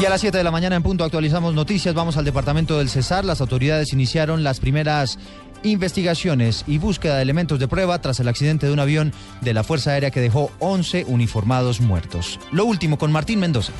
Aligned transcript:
Y 0.00 0.04
a 0.04 0.10
las 0.10 0.20
7 0.20 0.38
de 0.38 0.44
la 0.44 0.52
mañana 0.52 0.76
en 0.76 0.84
punto 0.84 1.02
actualizamos 1.02 1.54
noticias. 1.54 1.92
Vamos 1.92 2.16
al 2.16 2.24
departamento 2.24 2.78
del 2.78 2.88
Cesar. 2.88 3.24
Las 3.24 3.40
autoridades 3.40 3.92
iniciaron 3.92 4.44
las 4.44 4.60
primeras 4.60 5.18
investigaciones 5.64 6.64
y 6.68 6.78
búsqueda 6.78 7.16
de 7.16 7.22
elementos 7.22 7.58
de 7.58 7.66
prueba 7.66 8.00
tras 8.00 8.20
el 8.20 8.28
accidente 8.28 8.66
de 8.66 8.72
un 8.72 8.78
avión 8.78 9.12
de 9.40 9.54
la 9.54 9.64
Fuerza 9.64 9.90
Aérea 9.90 10.12
que 10.12 10.20
dejó 10.20 10.52
11 10.60 11.04
uniformados 11.08 11.80
muertos. 11.80 12.38
Lo 12.52 12.64
último 12.64 12.96
con 12.96 13.10
Martín 13.10 13.40
Mendoza. 13.40 13.72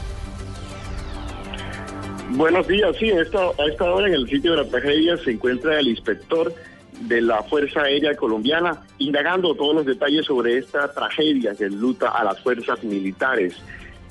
Buenos 2.31 2.67
días, 2.67 2.97
sí, 2.99 3.11
a 3.11 3.23
esta, 3.23 3.85
hora 3.85 4.09
en 4.09 4.15
el 4.15 4.29
sitio 4.29 4.51
de 4.51 4.65
la 4.65 4.69
tragedia 4.69 5.17
se 5.19 5.31
encuentra 5.31 5.79
el 5.79 5.87
inspector 5.87 6.53
de 7.03 7.23
la 7.23 7.43
Fuerza 7.45 7.83
Aérea 7.83 8.17
Colombiana 8.17 8.83
indagando 8.99 9.55
todos 9.55 9.77
los 9.77 9.87
detalles 9.87 10.27
sobre 10.27 10.59
esta 10.59 10.93
tragedia 10.93 11.55
que 11.55 11.71
luta 11.71 12.09
a 12.11 12.25
las 12.25 12.41
fuerzas 12.41 12.83
militares. 12.83 13.55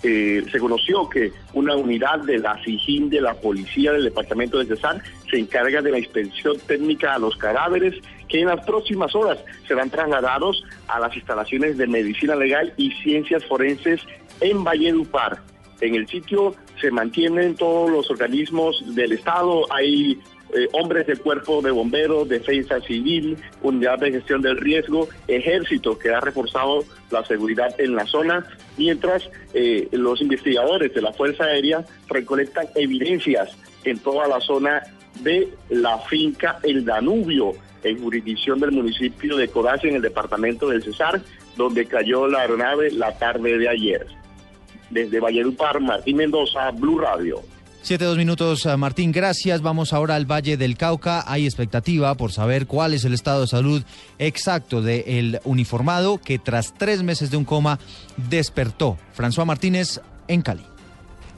Eh, 0.04 0.46
se 0.52 0.60
conoció 0.60 1.10
que 1.10 1.32
una 1.54 1.76
unidad 1.76 2.20
de 2.20 2.38
la 2.38 2.62
SIGIN 2.64 3.10
de 3.10 3.22
la 3.22 3.34
Policía 3.34 3.92
del 3.92 4.04
Departamento 4.04 4.60
de 4.60 4.68
Cesar 4.68 5.02
se 5.30 5.40
encarga 5.40 5.82
de 5.82 5.92
la 5.92 6.00
inspección 6.00 6.58
técnica 6.68 7.16
a 7.16 7.20
los 7.20 7.36
cadáveres 7.38 7.96
que 8.28 8.42
en 8.42 8.48
las 8.48 8.64
próximas 8.66 9.16
horas 9.16 9.40
serán 9.68 9.90
trasladados 9.90 10.64
a 10.88 11.00
las 11.00 11.16
instalaciones 11.16 11.78
de 11.78 11.88
medicina 11.88 12.36
legal 12.36 12.74
y 12.78 12.92
ciencias 12.92 13.44
forenses 13.46 14.02
en 14.42 14.64
Valledupar. 14.64 15.42
En 15.82 15.96
el 15.96 16.08
sitio 16.08 16.56
se 16.80 16.92
mantienen 16.92 17.56
todos 17.56 17.90
los 17.90 18.10
organismos 18.10 18.84
del 18.96 19.14
Estado, 19.14 19.66
hay 19.72 20.20
eh, 20.58 20.68
hombres 20.74 21.06
del 21.06 21.20
cuerpo 21.20 21.62
de 21.62 21.72
bomberos, 21.72 22.28
defensa 22.28 22.82
civil, 22.82 23.38
unidad 23.62 24.00
de 24.00 24.12
gestión 24.12 24.42
del 24.42 24.58
riesgo, 24.58 25.08
ejército 25.28 26.00
que 26.00 26.10
ha 26.10 26.20
reforzado 26.20 26.84
la 27.12 27.24
seguridad 27.26 27.80
en 27.80 27.96
la 27.96 28.06
zona, 28.06 28.46
mientras 28.78 29.30
eh, 29.54 29.88
los 29.92 30.22
investigadores 30.22 30.94
de 30.94 31.02
la 31.02 31.14
Fuerza 31.14 31.44
Aérea 31.44 31.86
recolectan 32.08 32.68
evidencias 32.76 33.56
en 33.84 34.00
toda 34.00 34.28
la 34.28 34.40
zona 34.42 34.84
de 35.22 35.50
la 35.70 36.00
finca 36.00 36.60
El 36.64 36.86
Danubio, 36.86 37.54
en 37.84 38.02
jurisdicción 38.02 38.60
del 38.60 38.72
municipio 38.72 39.38
de 39.38 39.48
Codacia, 39.48 39.90
en 39.90 39.98
el 39.98 40.02
departamento 40.02 40.70
del 40.70 40.84
Cesar, 40.84 41.22
donde 41.56 41.86
cayó 41.86 42.28
la 42.28 42.42
aeronave 42.42 42.92
la 42.92 43.18
tarde 43.18 43.58
de 43.58 43.70
ayer. 43.70 44.08
Desde 44.90 45.20
Valledupar, 45.20 45.80
Martín 45.82 46.18
Mendoza, 46.18 46.72
Blue 46.72 47.00
Radio. 47.00 47.42
Siete, 47.88 48.04
dos 48.04 48.18
minutos, 48.18 48.66
eh, 48.66 48.76
Martín, 48.76 49.14
gracias. 49.14 49.62
Vamos 49.62 49.94
ahora 49.94 50.16
al 50.16 50.30
Valle 50.30 50.58
del 50.58 50.76
Cauca. 50.76 51.24
Hay 51.26 51.46
expectativa 51.46 52.14
por 52.16 52.34
saber 52.34 52.68
cuál 52.68 52.94
es 52.94 53.06
el 53.06 53.14
estado 53.14 53.40
de 53.40 53.48
salud 53.48 53.82
exacto 54.20 54.82
del 54.82 55.40
uniformado 55.46 56.18
que 56.18 56.38
tras 56.38 56.74
tres 56.78 57.02
meses 57.02 57.32
de 57.32 57.38
un 57.38 57.46
coma 57.46 57.80
despertó. 58.30 58.98
François 59.18 59.46
Martínez 59.46 60.02
en 60.28 60.42
Cali. 60.42 60.66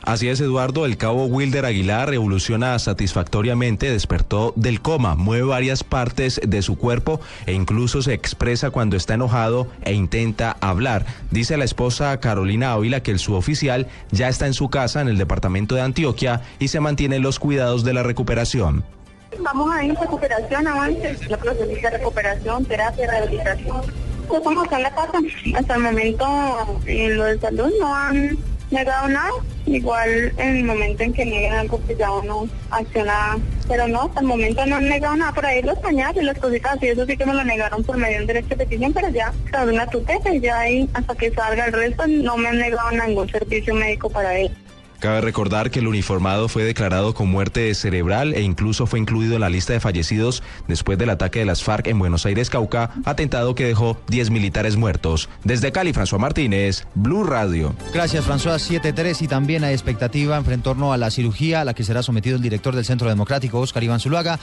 Así 0.03 0.29
es, 0.29 0.39
Eduardo. 0.39 0.85
El 0.85 0.97
cabo 0.97 1.25
Wilder 1.25 1.65
Aguilar 1.65 2.13
evoluciona 2.13 2.79
satisfactoriamente, 2.79 3.91
despertó 3.91 4.53
del 4.55 4.81
coma, 4.81 5.15
mueve 5.15 5.43
varias 5.43 5.83
partes 5.83 6.39
de 6.45 6.61
su 6.61 6.77
cuerpo 6.77 7.19
e 7.45 7.53
incluso 7.53 8.01
se 8.01 8.13
expresa 8.13 8.71
cuando 8.71 8.95
está 8.95 9.15
enojado 9.15 9.67
e 9.83 9.93
intenta 9.93 10.57
hablar. 10.61 11.05
Dice 11.31 11.57
la 11.57 11.65
esposa 11.65 12.19
Carolina 12.19 12.71
Ávila 12.71 13.01
que 13.01 13.11
el 13.11 13.19
suboficial 13.19 13.87
ya 14.11 14.29
está 14.29 14.47
en 14.47 14.53
su 14.53 14.69
casa 14.69 15.01
en 15.01 15.09
el 15.09 15.17
departamento 15.17 15.75
de 15.75 15.81
Antioquia 15.81 16.41
y 16.59 16.69
se 16.69 16.79
mantiene 16.79 17.17
en 17.17 17.23
los 17.23 17.39
cuidados 17.39 17.83
de 17.83 17.93
la 17.93 18.03
recuperación. 18.03 18.83
Vamos 19.41 19.71
a 19.71 19.83
ir 19.83 19.93
recuperación, 19.95 20.67
avance, 20.67 21.17
la 21.27 21.37
proceso 21.37 21.65
de 21.65 21.89
recuperación, 21.89 22.65
terapia, 22.65 23.07
rehabilitación. 23.11 23.81
Acá 24.63 24.77
en 24.77 24.83
la 24.83 24.91
casa. 24.91 25.19
Hasta 25.55 25.75
el 25.75 25.81
momento, 25.81 26.79
en 26.85 27.17
lo 27.17 27.23
de 27.25 27.39
salud 27.39 27.71
no 27.79 27.95
han 27.95 28.37
negado 28.71 29.07
nada. 29.07 29.31
Igual 29.65 30.33
en 30.37 30.57
el 30.57 30.63
momento 30.63 31.03
en 31.03 31.13
que 31.13 31.25
niegan 31.25 31.59
algo, 31.59 31.77
pues 31.79 31.97
ya 31.97 32.11
uno 32.11 32.47
acciona. 32.71 33.37
Pero 33.67 33.87
no, 33.87 34.03
hasta 34.03 34.21
el 34.21 34.25
momento 34.27 34.65
no 34.65 34.77
han 34.77 34.89
negado 34.89 35.15
nada. 35.15 35.31
Por 35.31 35.45
ahí 35.45 35.61
los 35.61 35.77
pañales, 35.79 36.23
las 36.23 36.39
cositas 36.39 36.77
así, 36.77 36.87
eso 36.87 37.05
sí 37.05 37.15
que 37.15 37.25
me 37.25 37.33
lo 37.33 37.43
negaron 37.43 37.83
por 37.83 37.97
medio 37.97 38.15
de 38.15 38.21
un 38.21 38.27
derecho 38.27 38.49
de 38.49 38.57
petición, 38.57 38.93
pero 38.93 39.09
ya, 39.09 39.31
sobre 39.51 39.73
una 39.73 39.87
tutela 39.87 40.33
y 40.33 40.39
ya 40.39 40.59
ahí, 40.59 40.89
hasta 40.93 41.15
que 41.15 41.31
salga 41.31 41.65
el 41.65 41.73
resto, 41.73 42.07
no 42.07 42.37
me 42.37 42.49
han 42.49 42.59
negado 42.59 42.91
ningún 42.91 43.29
servicio 43.29 43.75
médico 43.75 44.09
para 44.09 44.37
él. 44.37 44.51
Cabe 44.99 45.21
recordar 45.21 45.71
que 45.71 45.79
el 45.79 45.87
uniformado 45.87 46.49
fue 46.49 46.63
declarado 46.65 47.13
con 47.13 47.29
muerte 47.29 47.73
cerebral 47.73 48.33
e 48.33 48.41
incluso 48.41 48.85
fue 48.85 48.99
incluido 48.99 49.35
en 49.35 49.41
la 49.41 49.49
lista 49.49 49.71
de 49.71 49.79
fallecidos 49.79 50.43
después 50.67 50.97
del 50.97 51.09
ataque 51.09 51.39
de 51.39 51.45
las 51.45 51.63
FARC 51.63 51.87
en 51.87 51.99
Buenos 51.99 52.25
Aires, 52.25 52.49
Cauca, 52.49 52.91
atentado 53.05 53.55
que 53.55 53.65
dejó 53.65 53.97
10 54.09 54.29
militares 54.29 54.75
muertos. 54.75 55.29
Desde 55.45 55.71
Cali, 55.71 55.93
François 55.93 56.19
Martínez, 56.19 56.85
Blue 56.95 57.23
Radio. 57.23 57.73
Gracias, 57.93 58.25
François. 58.25 58.59
7-3 58.59 59.21
y 59.21 59.27
también 59.27 59.63
hay 59.63 59.73
expectativa 59.73 60.41
en 60.45 60.61
torno 60.61 60.91
a 60.91 60.97
la 60.97 61.11
cirugía 61.11 61.61
a 61.61 61.65
la 61.65 61.73
que 61.73 61.85
será 61.85 62.03
sometido 62.03 62.35
el 62.35 62.41
director 62.41 62.75
del 62.75 62.83
Centro 62.83 63.07
Democrático, 63.07 63.59
Oscar 63.59 63.83
Iván 63.83 64.01
Zuluaga 64.01 64.37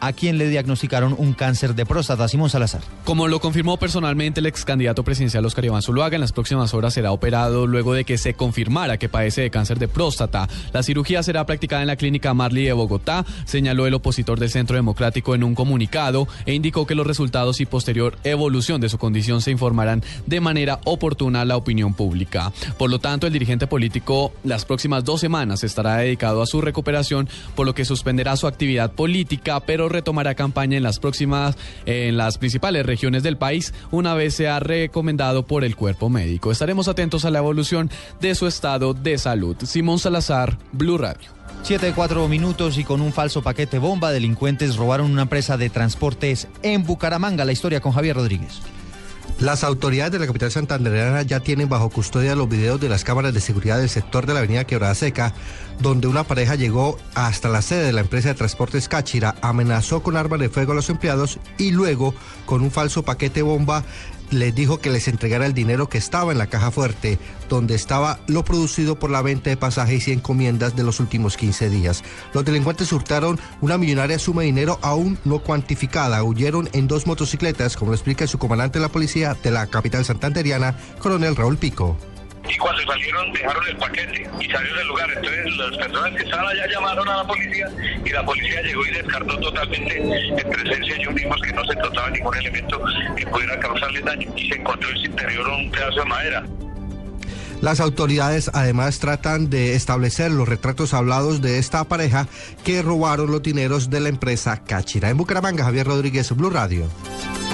a 0.00 0.12
quien 0.12 0.38
le 0.38 0.48
diagnosticaron 0.48 1.14
un 1.16 1.34
cáncer 1.34 1.74
de 1.74 1.86
próstata, 1.86 2.28
Simón 2.28 2.50
Salazar. 2.50 2.80
Como 3.04 3.28
lo 3.28 3.40
confirmó 3.40 3.76
personalmente 3.76 4.40
el 4.40 4.46
ex 4.46 4.64
candidato 4.64 5.04
presidencial 5.04 5.44
Oscar 5.44 5.64
Iván 5.64 5.82
Zuluaga, 5.82 6.14
en 6.14 6.20
las 6.20 6.32
próximas 6.32 6.74
horas 6.74 6.94
será 6.94 7.12
operado 7.12 7.66
luego 7.66 7.94
de 7.94 8.04
que 8.04 8.18
se 8.18 8.34
confirmara 8.34 8.98
que 8.98 9.08
padece 9.08 9.42
de 9.42 9.50
cáncer 9.50 9.78
de 9.78 9.88
próstata. 9.88 10.48
La 10.72 10.82
cirugía 10.82 11.22
será 11.22 11.44
practicada 11.46 11.82
en 11.82 11.88
la 11.88 11.96
clínica 11.96 12.34
Marley 12.34 12.64
de 12.64 12.72
Bogotá, 12.72 13.24
señaló 13.44 13.86
el 13.86 13.94
opositor 13.94 14.40
del 14.40 14.50
Centro 14.50 14.76
Democrático 14.76 15.34
en 15.34 15.44
un 15.44 15.54
comunicado 15.54 16.26
e 16.46 16.54
indicó 16.54 16.86
que 16.86 16.94
los 16.94 17.06
resultados 17.06 17.60
y 17.60 17.66
posterior 17.66 18.16
evolución 18.24 18.80
de 18.80 18.88
su 18.88 18.98
condición 18.98 19.42
se 19.42 19.50
informarán 19.50 20.02
de 20.26 20.40
manera 20.40 20.80
oportuna 20.84 21.42
a 21.42 21.44
la 21.44 21.56
opinión 21.56 21.94
pública. 21.94 22.52
Por 22.78 22.90
lo 22.90 22.98
tanto, 22.98 23.26
el 23.26 23.32
dirigente 23.32 23.66
político 23.66 24.32
las 24.44 24.64
próximas 24.64 25.04
dos 25.04 25.20
semanas 25.20 25.62
estará 25.64 25.96
dedicado 25.96 26.42
a 26.42 26.46
su 26.46 26.60
recuperación, 26.60 27.28
por 27.54 27.66
lo 27.66 27.74
que 27.74 27.84
suspenderá 27.84 28.36
su 28.36 28.46
actividad 28.46 28.92
política, 28.92 29.60
pero 29.60 29.89
retomará 29.90 30.34
campaña 30.34 30.76
en 30.76 30.82
las 30.82 30.98
próximas, 30.98 31.56
en 31.84 32.16
las 32.16 32.38
principales 32.38 32.86
regiones 32.86 33.22
del 33.22 33.36
país, 33.36 33.74
una 33.90 34.14
vez 34.14 34.34
sea 34.34 34.60
recomendado 34.60 35.46
por 35.46 35.64
el 35.64 35.76
cuerpo 35.76 36.08
médico. 36.08 36.50
Estaremos 36.50 36.88
atentos 36.88 37.24
a 37.24 37.30
la 37.30 37.38
evolución 37.38 37.90
de 38.20 38.34
su 38.34 38.46
estado 38.46 38.94
de 38.94 39.18
salud. 39.18 39.56
Simón 39.64 39.98
Salazar, 39.98 40.56
Blue 40.72 40.98
Radio. 40.98 41.30
Siete, 41.62 41.92
cuatro 41.94 42.26
minutos 42.26 42.78
y 42.78 42.84
con 42.84 43.02
un 43.02 43.12
falso 43.12 43.42
paquete 43.42 43.78
bomba, 43.78 44.12
delincuentes 44.12 44.76
robaron 44.76 45.10
una 45.10 45.22
empresa 45.22 45.56
de 45.58 45.68
transportes 45.68 46.48
en 46.62 46.84
Bucaramanga. 46.84 47.44
La 47.44 47.52
historia 47.52 47.80
con 47.80 47.92
Javier 47.92 48.16
Rodríguez. 48.16 48.60
Las 49.40 49.64
autoridades 49.64 50.12
de 50.12 50.18
la 50.18 50.26
capital 50.26 50.50
santandereana 50.50 51.22
ya 51.22 51.40
tienen 51.40 51.70
bajo 51.70 51.88
custodia 51.88 52.36
los 52.36 52.46
videos 52.46 52.78
de 52.78 52.90
las 52.90 53.04
cámaras 53.04 53.32
de 53.32 53.40
seguridad 53.40 53.78
del 53.78 53.88
sector 53.88 54.26
de 54.26 54.34
la 54.34 54.40
avenida 54.40 54.64
Quebrada 54.64 54.94
Seca, 54.94 55.32
donde 55.78 56.08
una 56.08 56.24
pareja 56.24 56.56
llegó 56.56 56.98
hasta 57.14 57.48
la 57.48 57.62
sede 57.62 57.86
de 57.86 57.94
la 57.94 58.02
empresa 58.02 58.28
de 58.28 58.34
transportes 58.34 58.86
Cáchira, 58.86 59.36
amenazó 59.40 60.02
con 60.02 60.18
armas 60.18 60.40
de 60.40 60.50
fuego 60.50 60.72
a 60.72 60.74
los 60.74 60.90
empleados 60.90 61.38
y 61.56 61.70
luego, 61.70 62.14
con 62.44 62.60
un 62.60 62.70
falso 62.70 63.02
paquete 63.02 63.40
bomba, 63.40 63.82
les 64.30 64.54
dijo 64.54 64.80
que 64.80 64.90
les 64.90 65.08
entregara 65.08 65.46
el 65.46 65.54
dinero 65.54 65.88
que 65.88 65.98
estaba 65.98 66.32
en 66.32 66.38
la 66.38 66.48
caja 66.48 66.70
fuerte, 66.70 67.18
donde 67.48 67.74
estaba 67.74 68.20
lo 68.26 68.44
producido 68.44 68.98
por 68.98 69.10
la 69.10 69.22
venta 69.22 69.50
de 69.50 69.56
pasajes 69.56 70.08
y 70.08 70.12
encomiendas 70.12 70.76
de 70.76 70.84
los 70.84 71.00
últimos 71.00 71.36
15 71.36 71.70
días. 71.70 72.02
Los 72.32 72.44
delincuentes 72.44 72.92
hurtaron 72.92 73.38
una 73.60 73.78
millonaria 73.78 74.18
suma 74.18 74.42
de 74.42 74.46
dinero 74.46 74.78
aún 74.82 75.18
no 75.24 75.40
cuantificada. 75.40 76.22
Huyeron 76.22 76.68
en 76.72 76.88
dos 76.88 77.06
motocicletas, 77.06 77.76
como 77.76 77.90
lo 77.90 77.96
explica 77.96 78.26
su 78.26 78.38
comandante 78.38 78.78
de 78.78 78.82
la 78.82 78.92
policía 78.92 79.36
de 79.42 79.50
la 79.50 79.66
capital 79.66 80.04
santanderiana, 80.04 80.76
coronel 80.98 81.36
Raúl 81.36 81.56
Pico 81.56 81.96
y 82.50 82.56
cuando 82.58 82.82
salieron 82.82 83.32
dejaron 83.32 83.68
el 83.68 83.76
paquete 83.76 84.28
y 84.40 84.50
salieron 84.50 84.78
del 84.78 84.88
lugar. 84.88 85.10
Entonces 85.10 85.56
las 85.56 85.76
personas 85.76 86.10
que 86.16 86.22
estaban 86.24 86.46
allá 86.46 86.66
llamaron 86.68 87.08
a 87.08 87.16
la 87.18 87.26
policía 87.26 87.68
y 88.04 88.10
la 88.10 88.24
policía 88.24 88.62
llegó 88.62 88.86
y 88.86 88.90
descartó 88.90 89.38
totalmente 89.38 89.96
en 89.98 90.50
presencia 90.50 90.94
de 90.94 91.00
ellos 91.00 91.14
mismos 91.14 91.40
que 91.42 91.52
no 91.52 91.64
se 91.64 91.74
trataba 91.74 92.10
ningún 92.10 92.36
elemento 92.36 92.82
que 93.16 93.26
pudiera 93.26 93.58
causarle 93.60 94.00
daño 94.00 94.32
y 94.36 94.48
se 94.48 94.56
encontró 94.56 94.90
en 94.90 94.96
su 94.96 95.06
interior 95.06 95.48
un 95.48 95.70
pedazo 95.70 96.00
de 96.00 96.06
madera. 96.06 96.44
Las 97.60 97.80
autoridades 97.80 98.50
además 98.54 99.00
tratan 99.00 99.50
de 99.50 99.74
establecer 99.74 100.30
los 100.30 100.48
retratos 100.48 100.94
hablados 100.94 101.42
de 101.42 101.58
esta 101.58 101.84
pareja 101.84 102.26
que 102.64 102.80
robaron 102.80 103.30
los 103.30 103.42
dineros 103.42 103.90
de 103.90 104.00
la 104.00 104.08
empresa 104.08 104.64
Cachira. 104.64 105.10
En 105.10 105.18
Bucaramanga, 105.18 105.64
Javier 105.64 105.86
Rodríguez, 105.86 106.34
Blue 106.34 106.48
Radio. 106.48 106.88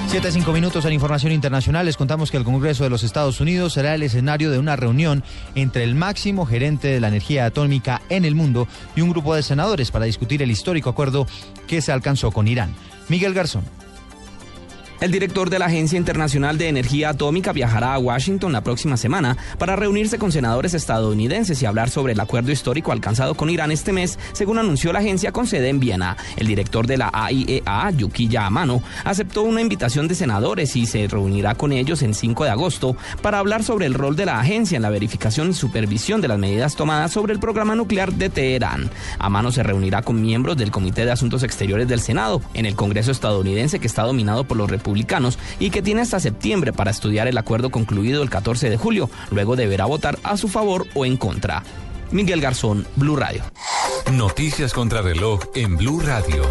Siete, 0.09 0.31
cinco 0.31 0.53
minutos 0.53 0.85
en 0.85 0.93
información 0.93 1.33
internacional. 1.33 1.85
Les 1.85 1.97
contamos 1.97 2.31
que 2.31 2.37
el 2.37 2.45
Congreso 2.45 2.85
de 2.85 2.91
los 2.91 3.03
Estados 3.03 3.41
Unidos 3.41 3.73
será 3.73 3.95
el 3.95 4.03
escenario 4.03 4.51
de 4.51 4.59
una 4.59 4.77
reunión 4.77 5.25
entre 5.55 5.83
el 5.83 5.95
máximo 5.95 6.47
gerente 6.47 6.89
de 6.89 7.01
la 7.01 7.09
energía 7.09 7.45
atómica 7.45 8.01
en 8.09 8.25
el 8.25 8.35
mundo 8.35 8.69
y 8.95 9.01
un 9.01 9.11
grupo 9.11 9.35
de 9.35 9.43
senadores 9.43 9.91
para 9.91 10.05
discutir 10.05 10.43
el 10.43 10.51
histórico 10.51 10.91
acuerdo 10.91 11.27
que 11.67 11.83
se 11.83 11.93
alcanzó 11.93 12.31
con 12.31 12.47
Irán. 12.47 12.75
Miguel 13.09 13.35
Garzón. 13.35 13.65
El 14.99 15.13
director 15.13 15.51
de 15.51 15.59
la 15.59 15.67
Agencia 15.67 15.99
Internacional 15.99 16.57
de 16.57 16.69
Energía 16.69 17.11
Atómica 17.11 17.53
viajará 17.53 17.93
a 17.93 17.99
Washington 17.99 18.53
la 18.53 18.63
próxima 18.63 18.97
semana 18.97 19.37
para 19.59 19.77
reunirse 19.77 20.17
con 20.17 20.33
senadores 20.33 20.73
estadounidenses 20.73 21.61
y 21.61 21.67
hablar 21.67 21.91
sobre 21.91 22.15
el 22.15 22.21
acuerdo 22.21 22.51
histórico 22.51 22.93
alcanzado 22.93 23.35
con 23.35 23.51
Irán 23.51 23.71
este 23.71 23.93
mes, 23.93 24.19
según 24.33 24.57
anunció 24.57 24.95
la 24.95 25.01
agencia 25.01 25.33
con 25.33 25.47
sede 25.47 25.69
en 25.69 25.81
Viena. 25.81 26.17
El 26.39 26.47
director 26.47 26.87
de 26.87 26.97
la 26.97 27.11
AIEA, 27.13 27.91
Yukiya 27.91 28.47
Amano, 28.47 28.83
aceptó 29.05 29.43
una 29.43 29.61
invitación 29.61 30.09
de 30.09 30.15
senadores 30.15 30.75
y 30.77 30.87
se 30.87 31.07
reunirá 31.09 31.55
con 31.57 31.73
ellos 31.73 32.01
en 32.01 32.15
5 32.15 32.45
de 32.45 32.51
agosto 32.51 32.97
para 33.21 33.39
hablar 33.39 33.65
sobre 33.65 33.85
el 33.85 33.93
rol 33.93 34.17
de 34.17 34.25
la 34.25 34.41
agencia 34.41 34.77
en 34.77 34.83
la 34.83 34.91
verificación 34.91 35.51
y 35.51 35.55
supervisión 35.55 36.23
de 36.23 36.29
las 36.29 36.39
medidas 36.39 36.75
tomadas 36.75 37.13
sobre 37.13 37.35
el 37.35 37.39
programa 37.39 37.75
nuclear 37.75 38.15
de 38.15 38.31
Teherán. 38.31 38.91
Amano 39.19 39.53
se 39.53 39.63
reunirá 39.63 40.01
con 40.01 40.23
miembros 40.23 40.57
del 40.57 40.71
Comité 40.71 41.05
de 41.05 41.13
Asuntos 41.13 41.43
Exteriores 41.43 41.87
del 41.87 42.01
Senado 42.01 42.41
en 42.55 42.65
el 42.65 42.77
Congreso 42.77 43.11
estadounidense 43.11 43.79
que 43.79 43.87
está 43.87 44.03
dominado 44.03 44.45
por 44.45 44.57
los 44.57 44.71
republicanos 44.71 44.86
y 45.59 45.71
que 45.71 45.83
tiene 45.83 46.03
hasta 46.03 46.21
septiembre 46.21 46.73
para 46.73 46.91
estudiar 46.91 47.29
el 47.29 47.39
acuerdo 47.39 47.71
concluido 47.71 48.23
el 48.23 48.31
14 48.31 48.71
de 48.71 48.77
julio. 48.77 49.11
Luego 49.31 49.57
deberá 49.57 49.87
votar 49.87 50.19
a 50.23 50.37
su 50.37 50.49
favor 50.49 50.87
o 50.95 51.05
en 51.05 51.17
contra. 51.17 51.63
Miguel 52.11 52.41
Garzón, 52.41 52.87
Blue 52.97 53.17
Radio. 53.17 53.43
Noticias 54.13 54.73
contra 54.73 55.03
reloj 55.03 55.41
en 55.55 55.77
Blue 55.77 56.01
Radio. 56.01 56.45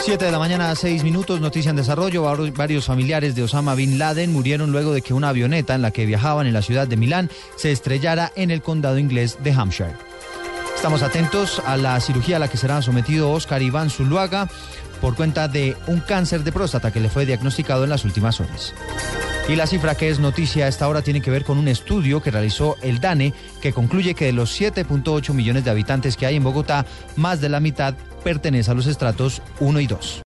7 0.00 0.22
de 0.22 0.30
la 0.30 0.38
mañana, 0.38 0.70
a 0.70 0.76
6 0.76 1.02
minutos, 1.02 1.40
noticia 1.40 1.70
en 1.70 1.76
desarrollo. 1.76 2.22
Varios 2.54 2.84
familiares 2.84 3.34
de 3.34 3.42
Osama 3.42 3.74
Bin 3.74 3.98
Laden 3.98 4.32
murieron 4.32 4.70
luego 4.70 4.92
de 4.92 5.00
que 5.00 5.14
una 5.14 5.30
avioneta 5.30 5.74
en 5.74 5.82
la 5.82 5.90
que 5.90 6.04
viajaban 6.04 6.46
en 6.46 6.52
la 6.52 6.62
ciudad 6.62 6.86
de 6.86 6.96
Milán 6.96 7.30
se 7.56 7.72
estrellara 7.72 8.30
en 8.36 8.50
el 8.50 8.60
condado 8.60 8.98
inglés 8.98 9.38
de 9.42 9.52
Hampshire. 9.52 9.96
Estamos 10.76 11.02
atentos 11.02 11.62
a 11.64 11.78
la 11.78 11.98
cirugía 12.00 12.36
a 12.36 12.38
la 12.38 12.48
que 12.48 12.58
será 12.58 12.82
sometido 12.82 13.30
Oscar 13.30 13.62
Iván 13.62 13.88
Zuluaga 13.88 14.50
por 15.04 15.16
cuenta 15.16 15.48
de 15.48 15.76
un 15.86 16.00
cáncer 16.00 16.44
de 16.44 16.50
próstata 16.50 16.90
que 16.90 16.98
le 16.98 17.10
fue 17.10 17.26
diagnosticado 17.26 17.84
en 17.84 17.90
las 17.90 18.06
últimas 18.06 18.40
horas. 18.40 18.72
Y 19.50 19.54
la 19.54 19.66
cifra 19.66 19.96
que 19.96 20.08
es 20.08 20.18
noticia 20.18 20.64
a 20.64 20.68
esta 20.68 20.88
hora 20.88 21.02
tiene 21.02 21.20
que 21.20 21.30
ver 21.30 21.44
con 21.44 21.58
un 21.58 21.68
estudio 21.68 22.22
que 22.22 22.30
realizó 22.30 22.76
el 22.80 23.00
DANE 23.00 23.34
que 23.60 23.74
concluye 23.74 24.14
que 24.14 24.24
de 24.24 24.32
los 24.32 24.58
7.8 24.58 25.34
millones 25.34 25.62
de 25.62 25.70
habitantes 25.70 26.16
que 26.16 26.24
hay 26.24 26.36
en 26.36 26.42
Bogotá, 26.42 26.86
más 27.16 27.42
de 27.42 27.50
la 27.50 27.60
mitad 27.60 27.92
pertenece 28.24 28.70
a 28.70 28.74
los 28.74 28.86
estratos 28.86 29.42
1 29.60 29.80
y 29.80 29.86
2. 29.86 30.22